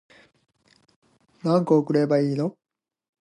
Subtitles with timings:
[1.43, 2.57] 何個送ればいいの